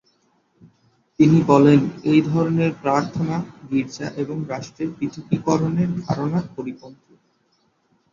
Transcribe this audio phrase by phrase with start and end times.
[1.19, 1.79] তিনি বলেন,
[2.03, 3.35] এই ধরনের প্রার্থনা
[3.69, 7.13] গির্জা এবং রাষ্ট্রের পৃথকীকরণের ধারণার পরিপন্থী।